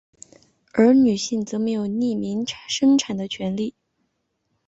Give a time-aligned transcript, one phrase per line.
[0.73, 3.75] 而女性则没有匿名生产的权力。